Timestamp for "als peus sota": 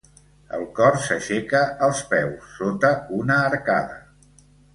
1.89-2.93